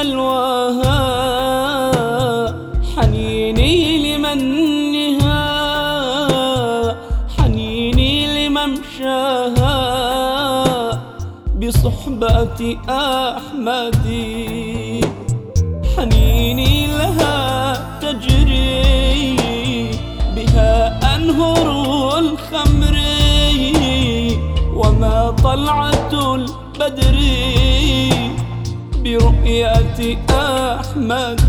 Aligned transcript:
سلواها 0.00 1.00
حنيني 2.96 3.74
لمنها 4.04 5.44
حنيني 7.38 8.12
لممشاها 8.48 9.76
بصحبة 11.60 12.60
أحمدي 12.88 15.00
حنيني 15.96 16.86
لها 16.86 17.38
تجري 18.00 19.36
بها 20.36 21.00
أنهر 21.16 21.66
الخمر 22.18 22.96
وما 24.74 25.34
طلعة 25.44 26.34
البدر. 26.34 27.18
برؤية 29.04 30.18
أحمد 30.30 31.40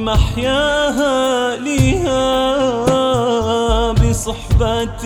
لمحياها 0.00 1.56
ليها 1.56 2.20
بصحبة 3.92 5.04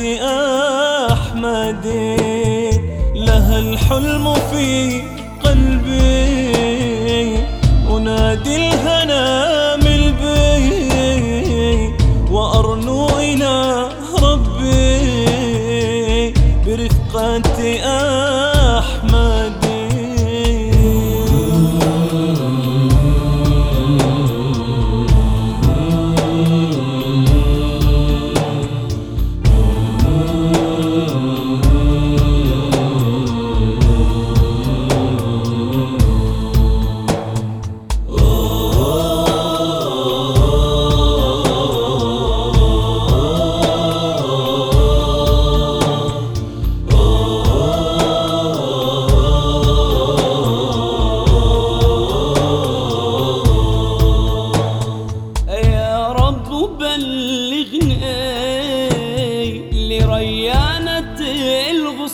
أحمد. 1.13 1.87
لها 3.15 3.59
الحلم 3.59 4.35
في 4.35 5.03
قلبي. 5.45 6.34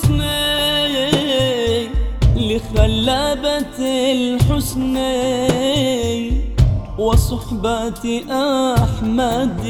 الغصن 0.00 0.22
لخلابة 2.36 3.78
الحسن 4.12 4.96
وصحبة 6.98 8.04
أحمد. 8.78 9.62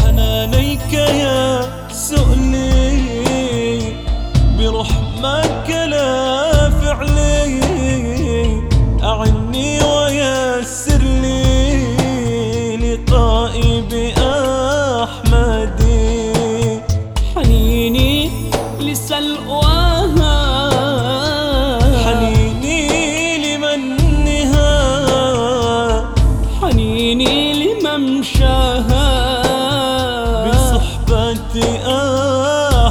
حنانيك 0.00 0.92
يا 0.92 1.60
سؤلي 1.92 3.02
برحمك 4.58 5.68
لا 5.88 6.33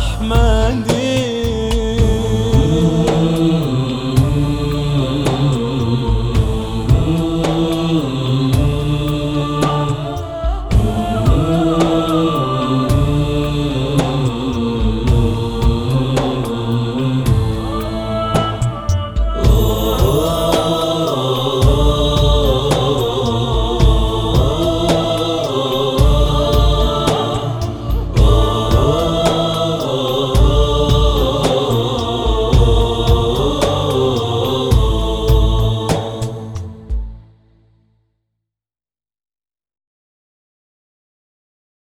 أحمد 0.03 1.02